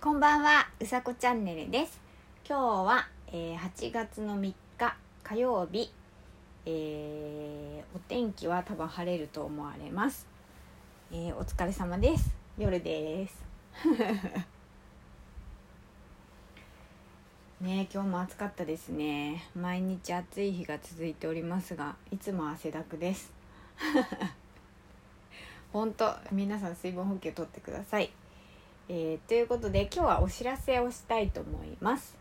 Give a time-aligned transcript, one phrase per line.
[0.00, 2.00] こんばんは、うさこチャンネルです。
[2.48, 5.90] 今日は、えー8月の3日火曜日、
[6.66, 10.28] えーお天気は多分晴れると思われます。
[11.10, 12.32] えーお疲れ様です。
[12.56, 13.42] 夜です。
[17.60, 19.48] ね今日も暑かったですね。
[19.56, 23.32] 毎日暑い日が続いておりますが、いつも汗だくです。
[25.74, 28.12] 本当皆さん水分補給とってください。
[28.90, 32.16] えーということで今日はお知らせをしたいと思います。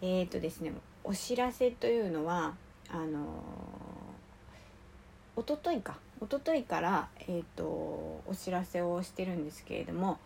[0.00, 2.54] えっ、とですねお知らせというのは
[2.88, 10.18] あのー、一昨日か一昨日から、えー、とお知らせをしてるんですけれども、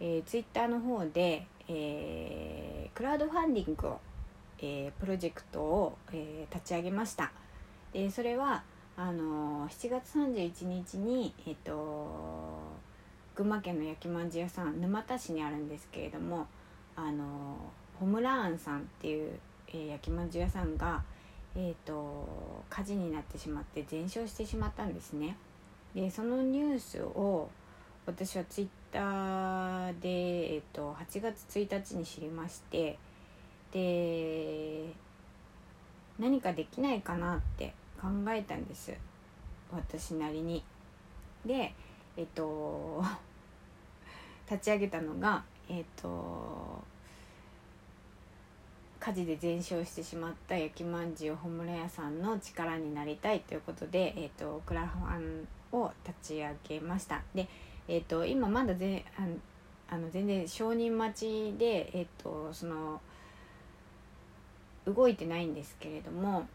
[0.00, 4.00] えー、ツイッターの方で、えークラウドファンディングを、
[4.58, 7.32] えープロジェクトを、えー立ち上げました。
[7.94, 8.64] でそれは
[8.98, 12.81] あのー7月31日にえっ、と
[13.34, 16.46] 群馬県の焼きまんじゅう屋さん沼田市にあるんですけれども
[16.94, 17.56] あの
[17.98, 21.02] ホムラーンさんっていう、えー焼きまんじゅう屋さんが、
[21.54, 22.26] えー、と
[22.68, 25.36] 火事になってしまって全焼してしまったんですね。
[25.94, 27.48] でそのニュースを
[28.06, 32.98] 私はツイッターで、えー、と8月1日に知りまして
[33.72, 34.92] で
[36.18, 38.92] 何かできないかなって考えたんです
[39.72, 40.62] 私なりに。
[41.46, 41.74] で
[42.16, 43.04] えっと
[44.50, 46.82] 立ち上げたのがえっと
[49.00, 57.48] 火事で全焼してしまった焼きまんじゅうホムレ屋さんの力になりたいということで、えっとクラファンを立ち上げましたで、
[57.88, 63.00] えっと今まだぜああの全然承認待ちで、えっとその
[64.86, 66.46] 動いてないんですけれども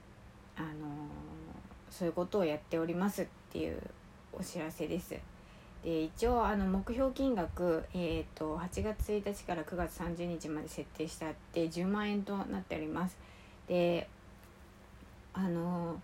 [0.56, 0.68] あの
[1.90, 3.82] そういうことをやっておりますっていう
[4.32, 5.16] お知らせです。
[5.84, 13.18] で一応あの目標金額、えー、と8月1日から9月30日まで設定してあって10万円となっております。
[13.68, 14.10] で
[15.34, 16.02] あの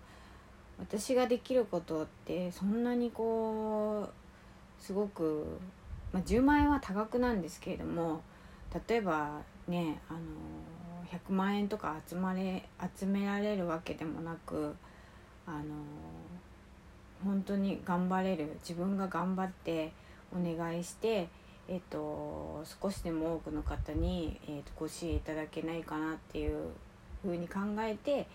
[0.78, 5.58] 私ができることってそんなにこうすごく、
[6.12, 8.22] まあ、10万円は多額なんですけれども
[8.88, 10.20] 例えばねあの
[11.28, 14.74] 100万円とか集まれ集められるわけでもなく
[15.46, 15.62] あの
[17.24, 19.92] 本当に頑張れる自分が頑張って
[20.32, 21.28] お願いして、
[21.68, 26.68] えっと少しでも多くの方に、えっとご支援いただけないかなっていう
[27.22, 28.26] ふうに考えて、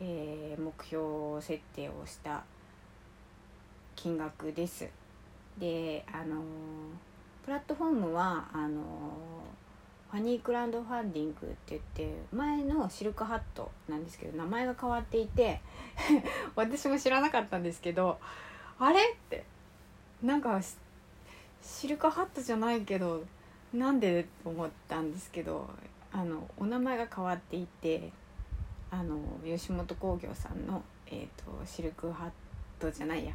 [0.00, 2.44] えー目標設定をした
[3.96, 4.88] 金額です。
[5.58, 6.42] であの
[7.44, 8.80] プラットフォームはあの
[10.14, 15.60] ファニークラウドファンディングって言って前のシルクハットなんですけど名前が変わっていて
[16.54, 18.20] 私も知らなかったんですけど
[18.78, 19.42] あれって
[20.22, 20.60] なんか
[21.60, 23.24] シルクハットじゃないけど
[23.72, 25.68] なんでと思ったんですけど
[26.12, 28.12] あのお名前が変わっていて
[28.92, 32.30] あの吉本興業さんの、えー、とシルクハッ
[32.78, 33.32] トじゃないや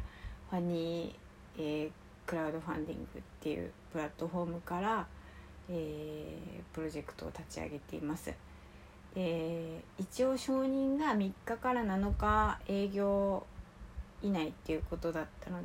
[0.48, 1.90] ファニー、えー
[2.30, 5.04] クラウドファンディングっていうプラットフォームから、
[5.70, 8.32] えープロジェクトを立ち上げています。
[9.14, 13.44] で一応承認が3日から7日営業
[14.22, 15.62] 以内っていうことだったのっ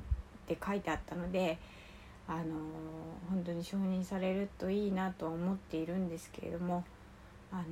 [0.48, 1.60] て書いてあったので
[2.28, 2.44] あの
[3.30, 6.84] 本当に承認されるといいなとは思っているんですけれども
[7.52, 7.64] あの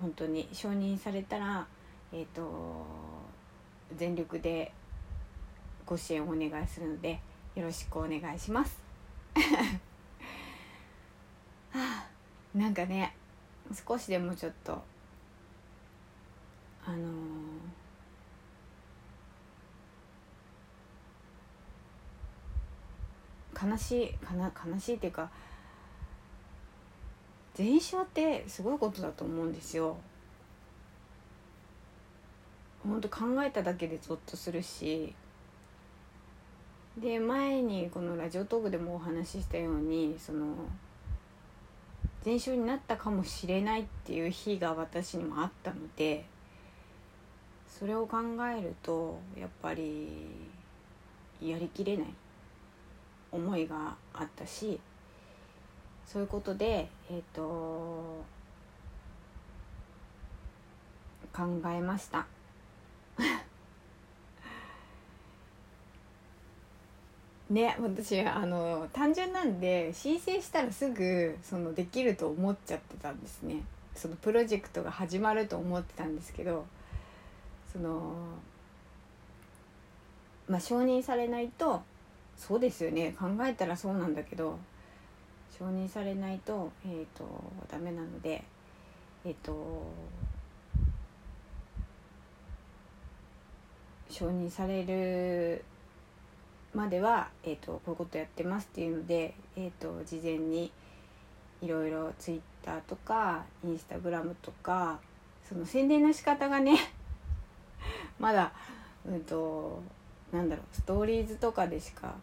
[0.00, 1.66] 本当に承認されたら
[2.12, 2.42] えっ、と
[3.96, 4.72] 全力で
[5.84, 7.20] ご支援をお願いするので
[7.54, 8.78] よろしくお願いします。
[11.72, 12.10] はあ
[12.60, 13.16] なんかね
[13.88, 14.72] 少しでもちょっと
[16.84, 17.00] あのー
[23.62, 25.30] 悲しいかな悲しいっていうか
[27.54, 29.98] 全焼ってすごいことだと思うんですよ。
[32.82, 35.14] 本当考えただけでゾッとするし
[36.96, 40.54] で前にこのラジオトークでもお話ししたようにその
[42.22, 46.24] 全焼になったかもしれないっていう日が私にもあったので
[47.66, 48.18] それを考
[48.56, 50.08] えるとやっぱり
[51.40, 52.06] やりきれない
[53.32, 54.78] 思いがあったし
[56.04, 57.42] そういうことでえっ、と
[61.32, 62.26] 考えました。
[67.50, 73.62] ね私あの単純なんで申請したらすぐそのできると思っちゃってたんですね。
[73.94, 76.64] そのプロジェクトが始まると思ってたんですけど
[77.70, 78.14] その
[80.48, 81.82] まあ承認されないと
[82.36, 83.14] そうですよね。
[83.18, 84.58] 考えたらそうなんだけど
[85.58, 87.24] 承認されないと,、えーと、
[87.70, 88.42] ダメなので
[89.26, 89.86] えっ、ー、と
[94.08, 95.64] 承認される
[96.74, 100.70] までは、えーと、こういうことやってますっていうので、えーと、事前に
[101.60, 104.98] いろいろツイッターとかインスタグラムとか
[105.48, 106.78] その宣伝の仕方がね
[108.18, 108.52] まだ
[109.04, 109.82] うんと
[110.32, 112.14] なんだろうストーリーズとかでしか、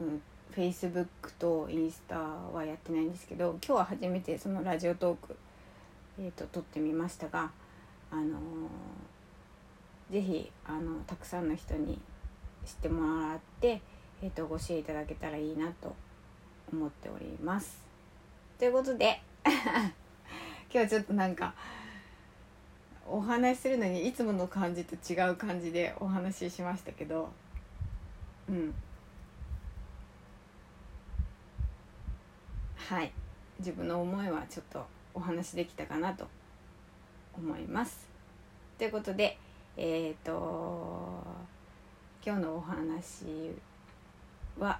[0.00, 1.06] うん、Facebook
[1.38, 5.36] とインスタはやってないんですけど今日は初めてそのラジオトーク、
[6.18, 7.50] えーと、撮ってみましたが
[8.10, 12.00] あのー、ぜひあのたくさんの人に
[12.72, 13.80] ってもらって、
[14.22, 15.94] えーと、ご支援いただけたらいいなと
[16.72, 17.82] 思っております。
[18.58, 19.20] ということで
[20.72, 21.54] 今日ちょっとなんか
[23.06, 27.30] お話しするのにいつもの感じと違う感じでお話ししましたけど
[28.48, 28.74] うん
[32.76, 33.12] はい
[33.60, 34.84] 自分の思いはちょっと
[35.14, 36.26] お話できたかなと
[37.36, 38.06] 思います。
[38.76, 39.38] ということで
[39.76, 41.22] えっ、ー、と
[42.24, 43.24] 今日のお話
[44.58, 44.78] は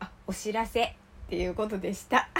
[0.00, 0.92] あお知らせっ
[1.28, 2.28] ていうことでした。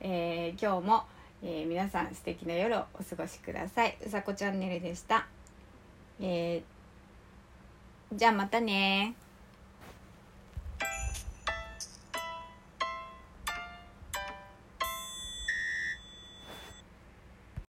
[0.00, 1.04] えー、今日も、
[1.42, 3.96] えー、皆さん素敵な夜をお過ごしください。
[4.04, 5.28] うさこチャンネルでした。
[6.20, 9.14] えー、じゃあまたね